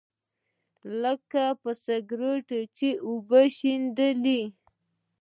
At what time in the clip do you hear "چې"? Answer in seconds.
2.77-2.89